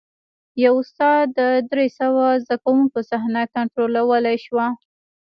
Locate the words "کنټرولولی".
3.55-4.37